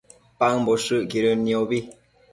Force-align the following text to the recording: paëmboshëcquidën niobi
paëmboshëcquidën 0.39 1.39
niobi 1.49 1.79